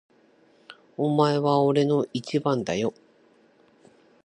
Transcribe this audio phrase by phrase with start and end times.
[0.97, 2.91] お前は俺の一番だよ。